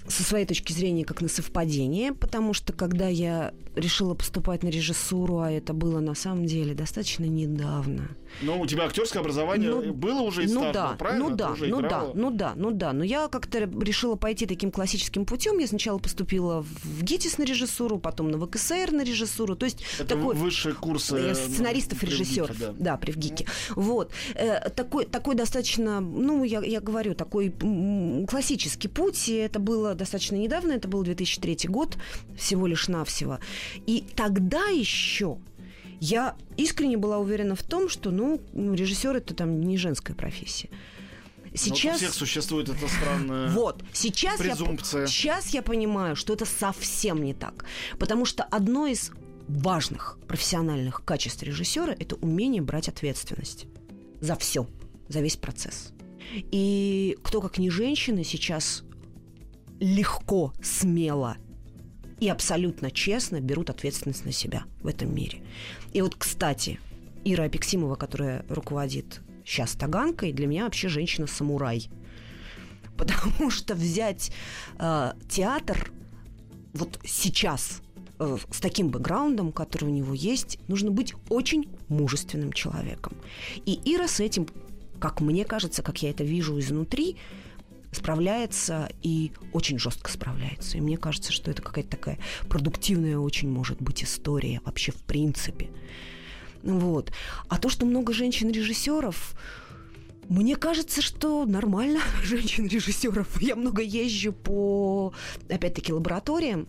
[0.07, 5.39] со своей точки зрения как на совпадение, потому что когда я решила поступать на режиссуру,
[5.39, 8.09] а это было на самом деле достаточно недавно.
[8.43, 11.29] Ну, у тебя актерское образование ну, было уже из ну, старта, да, правильно?
[11.29, 12.93] Ну да, ну да, ну да, ну да.
[12.93, 15.59] Но я как-то решила пойти таким классическим путем.
[15.59, 19.57] Я сначала поступила в ГИТИС на режиссуру, потом на ВКСР на режиссуру.
[19.57, 22.59] То есть это такой высшие курсы э, сценаристов, ну, режиссеров.
[22.59, 22.75] Да.
[22.79, 23.47] да, при ВГИКе.
[23.71, 27.53] Вот э, такой такой достаточно, ну я я говорю, такой
[28.29, 29.29] классический путь.
[29.49, 30.73] Это было достаточно недавно.
[30.73, 31.97] Это был 2003 год
[32.37, 33.39] всего лишь навсего.
[33.87, 35.39] И тогда еще
[36.01, 40.69] я искренне была уверена в том, что, ну, режиссер это там не женская профессия.
[41.55, 41.95] Сейчас...
[41.95, 43.83] У всех существует эта странная вот.
[43.95, 45.03] сейчас презумпция.
[45.03, 47.65] Я, сейчас я понимаю, что это совсем не так.
[47.99, 49.13] Потому что одно из
[49.49, 53.65] важных профессиональных качеств режиссера это умение брать ответственность
[54.21, 54.67] за все,
[55.09, 55.95] за весь процесс.
[56.53, 58.85] И кто, как не женщины, сейчас
[59.81, 61.37] легко, смело
[62.21, 65.41] и абсолютно честно берут ответственность на себя в этом мире.
[65.93, 66.81] И вот, кстати,
[67.25, 71.89] Ира Апексимова, которая руководит сейчас Таганкой, для меня вообще женщина-самурай.
[72.97, 74.33] Потому что взять
[74.79, 75.93] э, театр
[76.75, 77.83] вот сейчас
[78.19, 83.15] э, с таким бэкграундом, который у него есть, нужно быть очень мужественным человеком.
[83.65, 84.49] И Ира с этим,
[84.99, 87.17] как мне кажется, как я это вижу изнутри,
[87.93, 90.79] справляется и очень жестко справляется.
[90.79, 95.71] И мне кажется, что это какая-то такая продуктивная очень может быть история вообще в принципе.
[96.63, 97.13] Вот.
[97.49, 99.35] А то, что много женщин-режиссеров,
[100.29, 103.41] мне кажется, что нормально женщин-режиссеров.
[103.41, 105.13] Я много езжу по,
[105.49, 106.69] опять-таки, лабораториям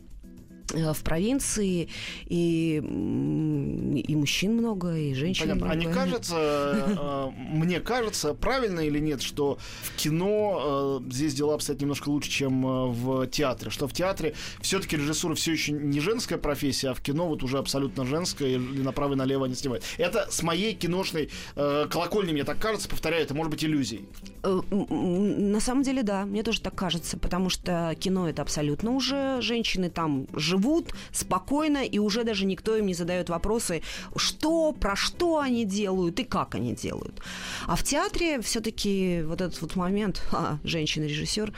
[0.72, 1.90] в провинции
[2.28, 5.66] и, и мужчин много, и женщин Понятно.
[5.66, 5.80] много.
[5.80, 11.56] А не кажется, э, мне кажется, правильно или нет, что в кино э, здесь дела
[11.56, 13.72] обстоят немножко лучше, чем в театре?
[13.72, 17.58] Что в театре все-таки режиссура все еще не женская профессия, а в кино вот уже
[17.58, 19.84] абсолютно женская, и направо и налево они снимают.
[19.98, 24.06] Это с моей киношной колокольни, мне так кажется, повторяю, это может быть иллюзией.
[24.44, 29.90] На самом деле, да, мне тоже так кажется, потому что кино это абсолютно уже женщины
[29.90, 33.82] там живут живут спокойно, и уже даже никто им не задает вопросы,
[34.16, 37.22] что, про что они делают и как они делают.
[37.68, 41.54] А в театре все-таки вот этот вот момент, а, женщина-режиссер,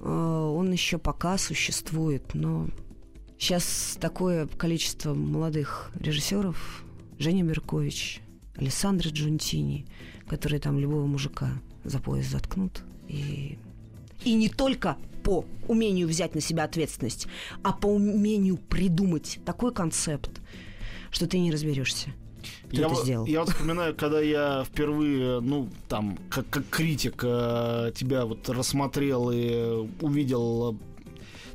[0.00, 2.68] э, он еще пока существует, но
[3.38, 6.84] сейчас такое количество молодых режиссеров,
[7.18, 8.20] Женя Меркович,
[8.56, 9.86] Александра Джунтини,
[10.28, 11.50] которые там любого мужика
[11.84, 12.82] за пояс заткнут.
[13.08, 13.58] И,
[14.22, 17.26] и не только по умению взять на себя ответственность,
[17.62, 20.30] а по умению придумать такой концепт,
[21.10, 22.10] что ты не разберешься.
[22.68, 23.26] Кто я, это сделал?
[23.26, 29.30] я вот вспоминаю, когда я впервые, ну, там, как, как критик э, тебя вот рассмотрел
[29.32, 30.76] и увидел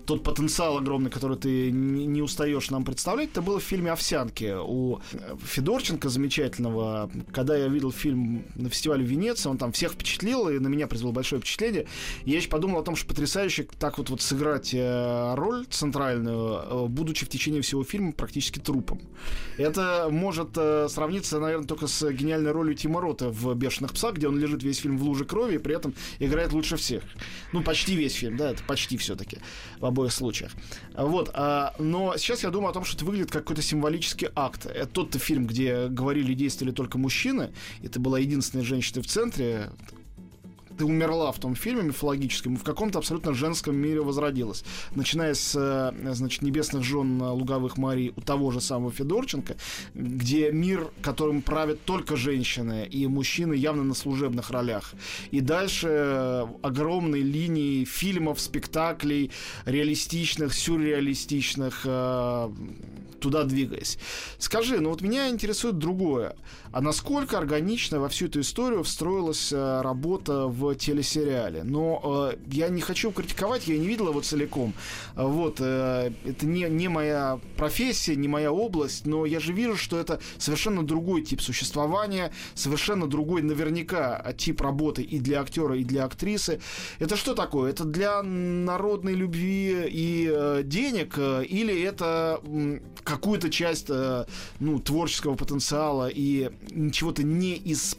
[0.09, 4.99] тот потенциал огромный, который ты не, устаешь нам представлять, это было в фильме «Овсянки» у
[5.43, 7.11] Федорченко замечательного.
[7.31, 10.87] Когда я видел фильм на фестивале в Венеции, он там всех впечатлил, и на меня
[10.87, 11.85] произвел большое впечатление.
[12.25, 16.85] Я еще подумал о том, что потрясающе так вот, вот сыграть э, роль центральную, э,
[16.87, 18.99] будучи в течение всего фильма практически трупом.
[19.57, 24.27] Это может э, сравниться, наверное, только с гениальной ролью Тима Рота в «Бешеных псах», где
[24.27, 27.03] он лежит весь фильм в луже крови и при этом играет лучше всех.
[27.53, 29.37] Ну, почти весь фильм, да, это почти все-таки
[29.99, 30.51] обоих случаях.
[30.95, 34.65] Вот, а, но сейчас я думаю о том, что это выглядит как какой-то символический акт.
[34.65, 39.71] Это тот фильм, где говорили действовали только мужчины, и ты была единственной женщиной в центре,
[40.79, 44.63] ты умерла в том фильме мифологическом, в каком-то абсолютно женском мире возродилась.
[44.95, 49.57] Начиная с, э, значит, «Небесных жен луговых Марий» у того же самого Федорченко,
[49.93, 54.93] где мир, которым правят только женщины, и мужчины явно на служебных ролях.
[55.31, 59.31] И дальше э, огромные линии фильмов, спектаклей,
[59.65, 62.49] реалистичных, сюрреалистичных, э,
[63.19, 63.97] туда двигаясь.
[64.37, 66.35] Скажи, ну вот меня интересует другое.
[66.71, 71.63] А насколько органично во всю эту историю встроилась э, работа в телесериале?
[71.63, 74.73] Но э, я не хочу критиковать, я не видел его целиком.
[75.15, 79.99] Вот, э, это не, не моя профессия, не моя область, но я же вижу, что
[79.99, 86.05] это совершенно другой тип существования, совершенно другой наверняка тип работы и для актера, и для
[86.05, 86.61] актрисы.
[86.99, 87.71] Это что такое?
[87.71, 92.41] Это для народной любви и э, денег, э, или это
[93.09, 94.25] какую-то часть э,
[94.59, 96.49] ну, творческого потенциала и
[96.91, 97.95] чего-то не из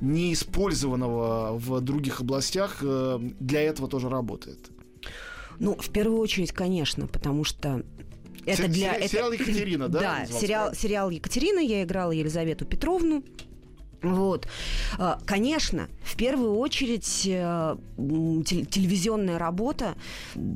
[0.00, 4.70] неиспользованного в других областях э, для этого тоже работает.
[5.58, 7.82] Ну, в первую очередь, конечно, потому что
[8.44, 9.06] это для...
[9.08, 9.42] Сериал это...
[9.42, 10.00] Екатерина, да?
[10.00, 13.24] Да, сериал, сериал Екатерина, я играла Елизавету Петровну.
[14.14, 14.46] Вот.
[14.98, 19.94] А, конечно, в первую очередь э, телевизионная работа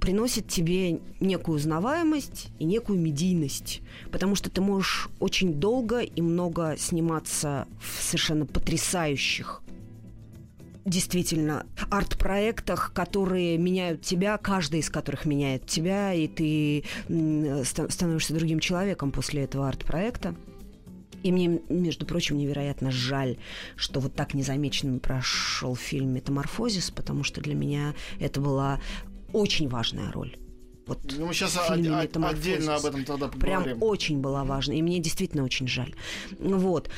[0.00, 3.80] приносит тебе некую узнаваемость и некую медийность,
[4.12, 9.62] потому что ты можешь очень долго и много сниматься в совершенно потрясающих
[10.84, 16.84] действительно арт-проектах, которые меняют тебя, каждый из которых меняет тебя, и ты
[17.64, 20.34] становишься другим человеком после этого арт-проекта.
[21.22, 23.36] И мне, между прочим, невероятно жаль,
[23.76, 28.80] что вот так незамеченным прошел фильм «Метаморфозис», потому что для меня это была
[29.32, 30.36] очень важная роль.
[30.86, 33.62] Вот ну, мы сейчас о- о- отдельно об этом тогда поговорим.
[33.78, 35.94] Прям очень была важна, и мне действительно очень жаль.
[36.40, 36.90] Вот.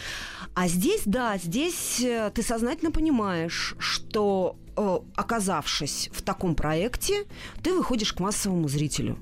[0.55, 7.25] А здесь, да, здесь э, ты сознательно понимаешь, что э, оказавшись в таком проекте,
[7.63, 9.19] ты выходишь к массовому зрителю.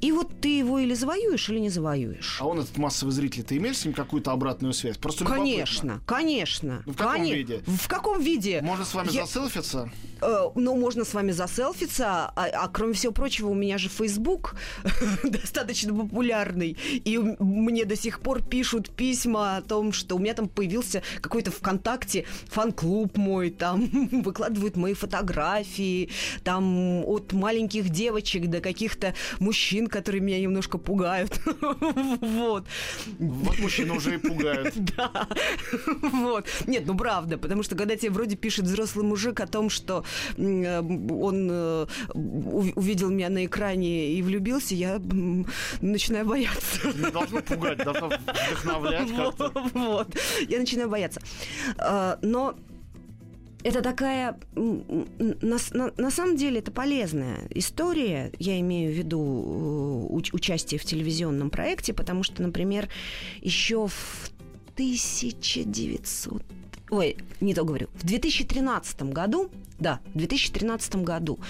[0.00, 2.38] И вот ты его или завоюешь, или не завоюешь.
[2.40, 4.98] А он, этот массовый зритель, ты имеешь с ним какую-то обратную связь?
[4.98, 6.82] Просто Конечно, конечно.
[6.86, 7.34] Ну, в каком Коне...
[7.34, 7.62] виде?
[7.66, 8.60] В каком виде?
[8.62, 9.26] Можно с вами Я...
[9.26, 9.90] заселфиться?
[10.22, 14.54] Э, ну, можно с вами заселфиться, а, а кроме всего прочего, у меня же Facebook
[15.24, 20.48] достаточно популярный, и мне до сих пор пишут письма о том, что у меня там
[20.48, 23.86] появился какой-то ВКонтакте фан-клуб мой, там
[24.22, 26.10] выкладывают мои фотографии,
[26.44, 31.40] там от маленьких девочек до каких-то мужчин, которые меня немножко пугают.
[32.22, 32.66] Вот.
[33.18, 34.74] Вот мужчины уже и пугают.
[34.96, 35.26] Да.
[36.00, 36.46] Вот.
[36.66, 40.04] Нет, ну правда, потому что когда тебе вроде пишет взрослый мужик о том, что
[40.36, 45.00] он э, увидел меня на экране и влюбился, я
[45.80, 46.88] начинаю бояться.
[46.94, 49.52] Не должно пугать, должно вдохновлять как-то.
[49.74, 50.08] Вот,
[50.48, 51.20] я начинаю бояться.
[51.78, 52.56] Э, но
[53.64, 58.32] это такая, на, на, на самом деле, это полезная история.
[58.38, 62.88] Я имею в виду уч, участие в телевизионном проекте, потому что, например,
[63.40, 64.30] еще в
[64.74, 66.42] 1900
[66.92, 71.40] ой, не то говорю, в 2013 году, да, в 2013 году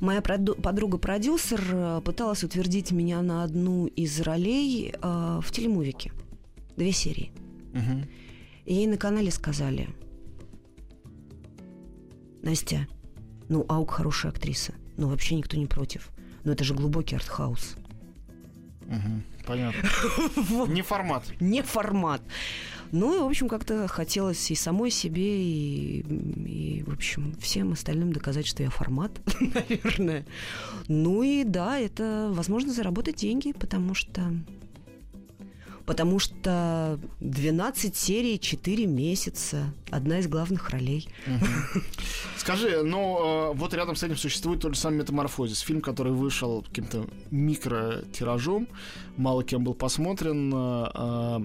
[0.00, 6.12] моя подруга-продюсер э, пыталась утвердить меня на одну из ролей э, в телемувике.
[6.78, 7.30] Две серии.
[7.74, 8.06] Угу.
[8.64, 9.90] И ей на канале сказали,
[12.42, 12.88] Настя,
[13.50, 16.08] ну, Аук хорошая актриса, но вообще никто не против.
[16.44, 17.76] Но это же глубокий артхаус.
[18.86, 19.86] Угу, понятно.
[20.72, 21.24] Не формат.
[21.40, 22.22] Не формат.
[22.92, 28.12] Ну и, в общем, как-то хотелось и самой себе, и, и, в общем, всем остальным
[28.12, 30.26] доказать, что я формат, наверное.
[30.88, 34.32] Ну и да, это возможно заработать деньги, потому что
[35.88, 41.08] потому что 12 серий, 4 месяца, одна из главных ролей.
[42.36, 47.06] Скажи, ну вот рядом с этим существует тот же самый «Метаморфозис», фильм, который вышел каким-то
[47.30, 48.68] микротиражом,
[49.16, 51.42] мало кем был посмотрен, а,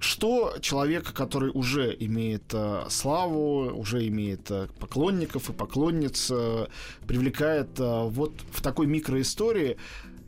[0.00, 6.66] что человека, который уже имеет э, славу, уже имеет э, поклонников и поклонниц, э,
[7.06, 9.76] привлекает э, вот в такой микроистории,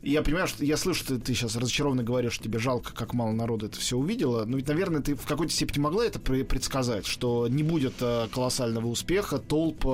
[0.03, 3.31] я понимаю, что я слышу, что ты сейчас разочарованно говоришь, что тебе жалко, как мало
[3.31, 4.43] народу это все увидело.
[4.45, 8.87] Но ведь, наверное, ты в какой-то степени могла это предсказать, что не будет э, колоссального
[8.87, 9.85] успеха, толп.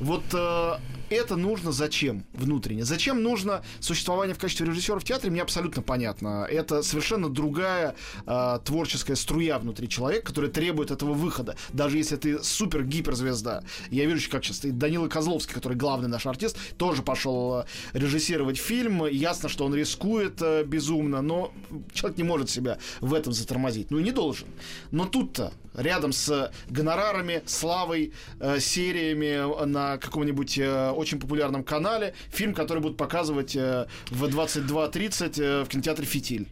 [0.00, 0.72] Вот э,
[1.10, 2.84] это нужно зачем внутренне?
[2.84, 5.30] Зачем нужно существование в качестве режиссера в театре?
[5.30, 6.46] Мне абсолютно понятно.
[6.50, 7.94] Это совершенно другая
[8.26, 11.54] э, творческая струя внутри человека, которая требует этого выхода.
[11.72, 13.62] Даже если ты супер-гиперзвезда.
[13.90, 19.06] Я вижу, как сейчас и Данила Козловский, который главный наш артист, тоже пошел режиссировать фильм.
[19.06, 21.52] Я ясно, что он рискует э, безумно, но
[21.92, 23.90] человек не может себя в этом затормозить.
[23.90, 24.46] Ну и не должен.
[24.92, 32.54] Но тут-то рядом с гонорарами, славой, э, сериями на каком-нибудь э, очень популярном канале фильм,
[32.54, 36.46] который будут показывать э, в 22.30 э, в кинотеатре «Фитиль».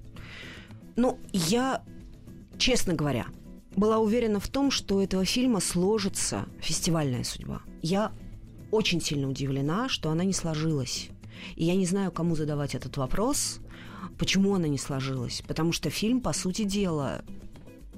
[0.96, 1.82] Ну, я,
[2.58, 3.26] честно говоря,
[3.76, 7.62] была уверена в том, что у этого фильма сложится фестивальная судьба.
[7.80, 8.12] Я
[8.72, 11.10] очень сильно удивлена, что она не сложилась.
[11.56, 13.60] И я не знаю, кому задавать этот вопрос,
[14.18, 15.42] почему она не сложилась.
[15.46, 17.22] Потому что фильм, по сути дела,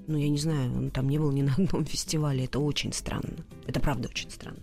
[0.06, 2.44] ну, я не знаю, он там не был ни на одном фестивале.
[2.44, 3.44] Это очень странно.
[3.66, 4.60] Это правда очень странно.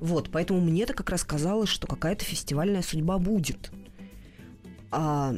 [0.00, 3.70] Вот, поэтому мне-то как раз казалось, что какая-то фестивальная судьба будет.
[4.90, 5.34] А,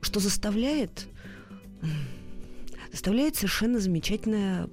[0.00, 1.08] что заставляет
[2.96, 4.68] заставляет совершенно замечательное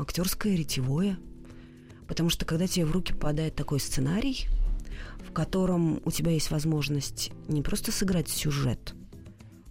[0.00, 1.16] актерское ретевое.
[2.08, 4.48] Потому что когда тебе в руки попадает такой сценарий,
[5.30, 8.94] в котором у тебя есть возможность не просто сыграть сюжет,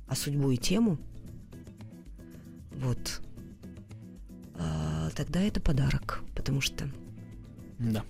[0.08, 0.98] а судьбу и тему,
[2.72, 3.22] вот,
[4.56, 6.90] а, тогда это подарок, потому что...
[7.78, 8.06] Да.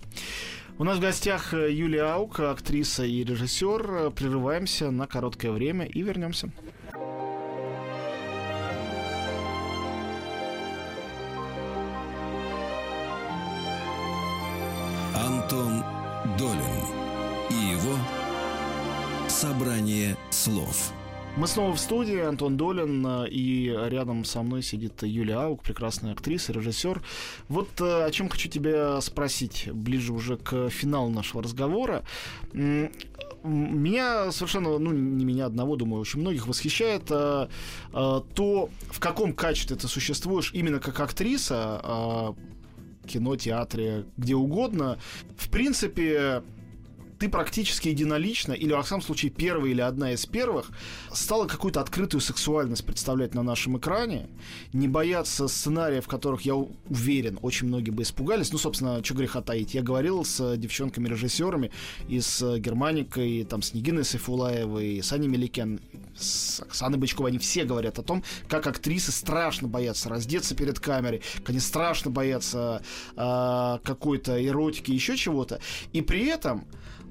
[0.78, 4.12] У нас в гостях э, Юлия Аук, актриса и режиссер.
[4.12, 6.50] Прерываемся на короткое время и вернемся.
[20.40, 20.92] Слов.
[21.36, 26.12] Мы снова в студии, Антон Долин, э, и рядом со мной сидит Юлия Аук, прекрасная
[26.12, 27.02] актриса, режиссер.
[27.48, 32.04] Вот э, о чем хочу тебя спросить, ближе уже к финалу нашего разговора.
[32.54, 37.48] Меня совершенно, ну, не меня одного, думаю, очень многих восхищает а,
[37.92, 42.34] а, то, в каком качестве ты существуешь именно как актриса, а,
[43.06, 44.98] кино, театре, где угодно.
[45.38, 46.42] В принципе,
[47.20, 50.70] ты практически единолично, или, во всяком случае, первая или одна из первых,
[51.12, 54.26] стала какую-то открытую сексуальность представлять на нашем экране,
[54.72, 58.50] не бояться сценариев, которых, я уверен, очень многие бы испугались.
[58.52, 59.74] Ну, собственно, что греха таить.
[59.74, 61.70] Я говорил с девчонками-режиссерами,
[62.08, 65.78] и с Германикой, и, там, с Нигиной Сайфулаевой, и с Аней Меликен,
[66.16, 67.32] с Оксаной Бычковой.
[67.32, 72.10] Они все говорят о том, как актрисы страшно боятся раздеться перед камерой, как они страшно
[72.10, 72.82] боятся
[73.14, 75.60] э, какой-то эротики, еще чего-то.
[75.92, 76.64] И при этом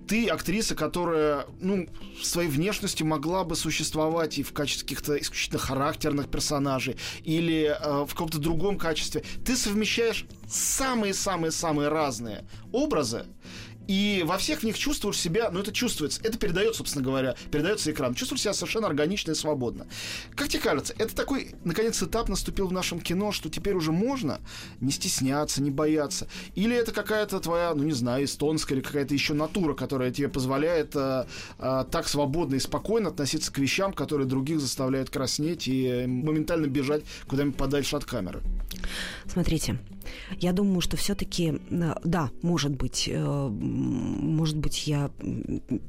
[0.10, 1.88] ты актриса, которая, ну,
[2.24, 8.10] своей внешностью могла бы существовать и в качестве каких-то исключительно характерных персонажей, или э, в
[8.10, 9.24] каком-то другом качестве.
[9.46, 13.26] Ты совмещаешь самые-самые-самые разные образы,
[13.90, 18.14] и во всех них чувствуешь себя, ну это чувствуется, это передает, собственно говоря, передается экран.
[18.14, 19.88] Чувствуешь себя совершенно органично и свободно.
[20.36, 24.42] Как тебе кажется, это такой, наконец, этап наступил в нашем кино, что теперь уже можно
[24.80, 26.28] не стесняться, не бояться?
[26.54, 30.96] Или это какая-то твоя, ну не знаю, эстонская или какая-то еще натура, которая тебе позволяет
[30.96, 31.26] а,
[31.58, 37.02] а, так свободно и спокойно относиться к вещам, которые других заставляют краснеть и моментально бежать
[37.28, 38.42] куда-нибудь подальше от камеры?
[39.26, 39.80] Смотрите,
[40.40, 45.12] я думаю, что все-таки, э, да, может быть, э, может быть, я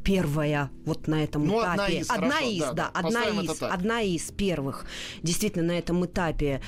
[0.04, 1.70] первая вот на этом ну, этапе.
[1.70, 4.86] Одна из, одна хорошо, из да, да, одна из, одна из первых.
[5.22, 6.60] Действительно, на этом этапе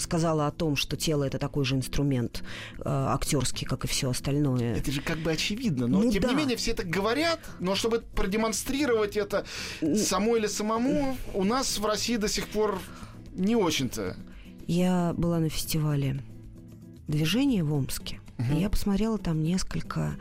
[0.00, 2.42] сказала о том, что тело это такой же инструмент
[2.78, 4.76] э, актерский, как и все остальное.
[4.76, 6.28] Это же как бы очевидно, но ну, тем да.
[6.28, 9.44] не менее все это говорят, но чтобы продемонстрировать это
[9.94, 12.80] самой или самому, у нас в России до сих пор
[13.34, 14.16] не очень-то.
[14.66, 16.22] Я была на фестивале
[17.06, 18.20] движения в Омске.
[18.52, 20.16] И я посмотрела там несколько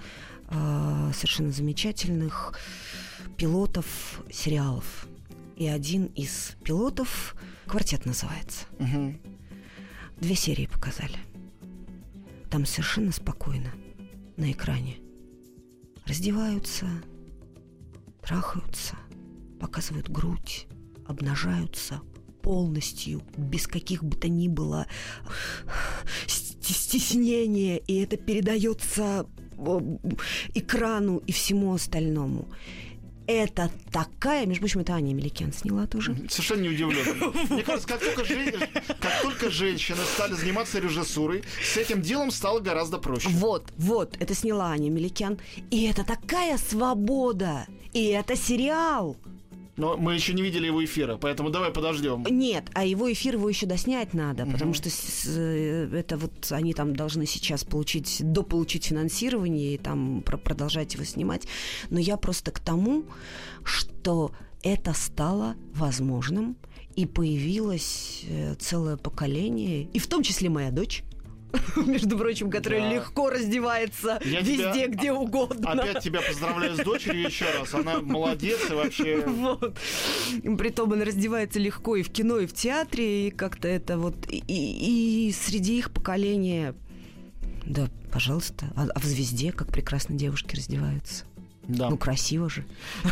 [0.49, 2.57] э, совершенно замечательных
[3.37, 5.07] пилотов сериалов.
[5.57, 8.65] И один из пилотов квартет называется.
[8.79, 9.17] Uh-huh.
[10.19, 11.17] Две серии показали.
[12.49, 13.71] Там совершенно спокойно
[14.37, 14.97] на экране
[16.05, 16.87] раздеваются,
[18.21, 18.95] трахаются,
[19.59, 20.67] показывают грудь,
[21.05, 22.01] обнажаются
[22.45, 24.85] полностью, без каких бы то ни было
[26.27, 29.25] стеснения, и это передается
[30.53, 32.47] экрану и всему остальному.
[33.27, 36.15] Это такая, между прочим, это Аня Меликен сняла тоже.
[36.29, 37.33] Совершенно не удивлен.
[37.49, 38.53] Мне кажется, как только, жен...
[38.99, 43.29] как только женщины стали заниматься режиссурой, с этим делом стало гораздо проще.
[43.29, 45.39] Вот, вот, это сняла Аня Меликян.
[45.71, 47.65] И это такая свобода.
[47.93, 49.17] И это сериал.
[49.77, 52.25] Но мы еще не видели его эфира, поэтому давай подождем.
[52.29, 54.53] Нет, а его эфир его еще доснять надо, угу.
[54.53, 60.37] потому что с, это вот они там должны сейчас получить, дополучить финансирование и там про
[60.37, 61.47] продолжать его снимать.
[61.89, 63.03] Но я просто к тому,
[63.63, 64.31] что
[64.63, 66.55] это стало возможным,
[66.95, 68.23] и появилось
[68.57, 71.03] целое поколение, и в том числе моя дочь,
[71.85, 72.93] между прочим, которая Да.
[72.95, 75.71] легко раздевается Я везде, тебя- где угодно.
[75.71, 77.73] Опять тебя поздравляю с дочерью еще раз.
[77.73, 79.17] Она молодец и вообще...
[79.25, 79.77] Вот.
[80.57, 84.15] Притом он раздевается легко и в кино, и в театре, и как-то это вот...
[84.29, 86.75] И, и- и среди их поколения...
[87.65, 88.67] Да, пожалуйста.
[88.75, 91.25] А, а в «Звезде» как прекрасно девушки раздеваются.
[91.67, 91.89] Да.
[91.89, 92.63] Ну, красиво же.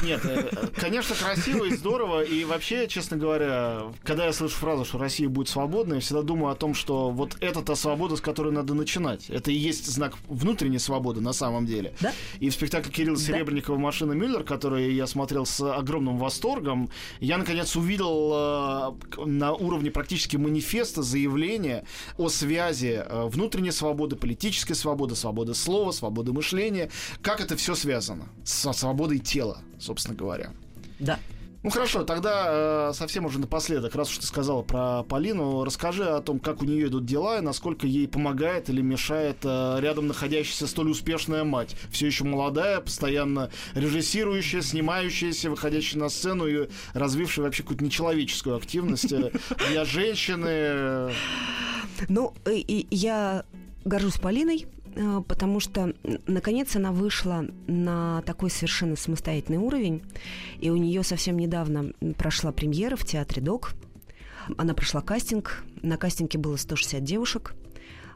[0.04, 2.24] Нет, э, конечно, красиво и здорово.
[2.24, 6.52] И вообще, честно говоря, когда я слышу фразу, что Россия будет свободной, я всегда думаю
[6.52, 9.30] о том, что вот это та свобода, с которой надо начинать.
[9.30, 11.94] Это и есть знак внутренней свободы на самом деле.
[12.02, 12.14] Да.
[12.40, 16.90] И в спектакле Кирилла Серебренникова «Машина Мюллер», который я смотрел с огромным восторгом,
[17.20, 21.86] я, наконец, увидел э, на уровне практически манифеста заявление
[22.18, 26.90] о связи э, внутренней свободы, политической свободы, свободы слова, свободы мышления,
[27.22, 30.52] как это все связано со свободой тела, собственно говоря.
[31.00, 31.20] Да.
[31.64, 36.20] Ну хорошо, тогда э, совсем уже напоследок, раз уж ты сказала про Полину, расскажи о
[36.20, 40.68] том, как у нее идут дела и насколько ей помогает или мешает э, рядом находящаяся
[40.68, 41.78] столь успешная мать.
[41.90, 49.14] Все еще молодая, постоянно режиссирующая, снимающаяся, выходящая на сцену и развившая вообще какую-то нечеловеческую активность
[49.14, 49.32] э,
[49.70, 51.14] для женщины.
[52.10, 53.46] Ну, и, и я
[53.86, 54.83] горжусь Полиной, э,
[55.28, 55.94] потому что,
[56.28, 60.04] наконец, она вышла на такой совершенно самостоятельный уровень,
[60.60, 63.74] и у нее совсем недавно прошла премьера в театре ДОК.
[64.58, 67.56] Она прошла кастинг, на кастинге было 160 девушек.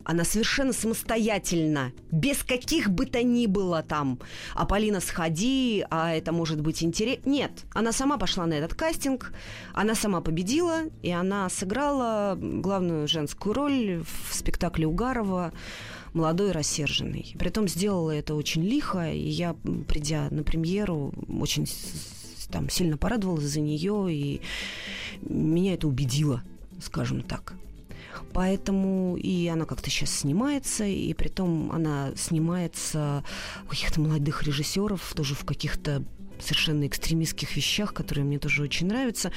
[0.03, 4.19] Она совершенно самостоятельно, без каких бы то ни было там,
[4.55, 7.29] а Полина, сходи, а это может быть интересно.
[7.29, 9.33] Нет, она сама пошла на этот кастинг,
[9.73, 15.51] она сама победила, и она сыграла главную женскую роль в спектакле Угарова
[16.13, 17.35] молодой и рассерженный.
[17.37, 19.55] Притом сделала это очень лихо, и я,
[19.87, 21.67] придя на премьеру, очень
[22.49, 24.41] там сильно порадовалась за нее, и
[25.21, 26.43] меня это убедило,
[26.81, 27.53] скажем так.
[28.33, 33.23] Поэтому и она как-то сейчас снимается, и притом она снимается
[33.65, 36.03] у каких-то молодых режиссеров, тоже в каких-то
[36.39, 39.31] совершенно экстремистских вещах, которые мне тоже очень нравятся.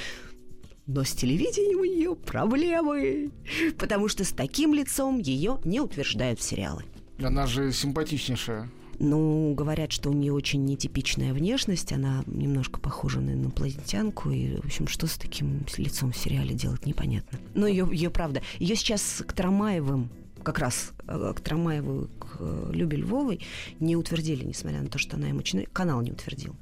[0.93, 3.31] Но с телевидением у нее проблемы,
[3.79, 6.83] потому что с таким лицом ее не утверждают в сериалы.
[7.23, 8.69] Она же симпатичнейшая.
[8.99, 14.65] Ну, говорят, что у нее очень нетипичная внешность, она немножко похожа на инопланетянку, и, в
[14.65, 17.39] общем, что с таким лицом в сериале делать, непонятно.
[17.55, 18.43] Но ее, ее правда.
[18.59, 20.11] Ее сейчас к Трамаевым,
[20.43, 23.41] как раз э, к Трамаеву, к э, Любе Львовой
[23.79, 25.67] не утвердили, несмотря на то, что она им очень...
[25.73, 26.57] Канал не утвердил.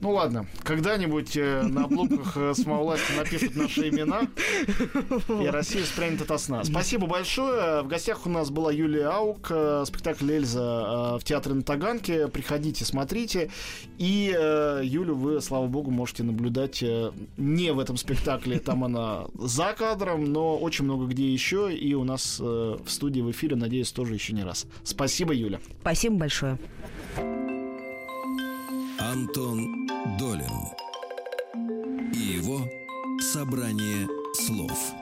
[0.00, 4.28] Ну ладно, когда-нибудь э, на обломках э, самовласти напишут наши имена,
[5.42, 6.64] и Россия спрянет ото сна.
[6.64, 7.82] Спасибо большое.
[7.82, 12.28] В гостях у нас была Юлия Аук, э, спектакль «Эльза» э, в театре на Таганке.
[12.28, 13.50] Приходите, смотрите.
[13.96, 19.24] И э, Юлю вы, слава богу, можете наблюдать э, не в этом спектакле, там она
[19.34, 21.74] за кадром, но очень много где еще.
[21.74, 24.66] И у нас в студии в эфире, надеюсь, тоже еще не раз.
[24.84, 25.58] Спасибо, Юля.
[25.80, 26.58] Спасибо большое.
[28.98, 29.86] Антон
[30.18, 30.50] Долин
[32.14, 32.66] и его
[33.20, 34.92] собрание слов.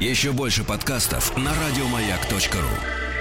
[0.00, 3.17] Еще больше подкастов на радиомаяк.ру.